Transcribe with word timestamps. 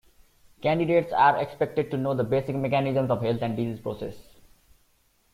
Candidates 0.63 1.13
are 1.13 1.37
expected 1.37 1.91
to 1.91 1.97
know 1.97 2.15
the 2.15 2.23
basic 2.23 2.55
mechanisms 2.55 3.11
of 3.11 3.21
health 3.21 3.43
and 3.43 3.55
disease 3.55 3.79
process. 3.79 4.15